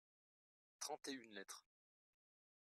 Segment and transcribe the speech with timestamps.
[0.79, 1.63] trente et une lettres.